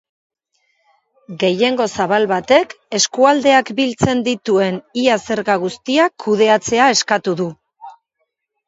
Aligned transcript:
Gehiengo 1.43 1.87
zabal 1.97 2.25
batek 2.31 2.73
eskualdeak 3.01 3.71
biltzen 3.81 4.25
dituen 4.31 4.81
ia 5.05 5.21
zerga 5.29 5.61
guztiak 5.67 6.17
kudeatzea 6.27 6.91
eskatu 6.99 7.39
du. 7.45 7.51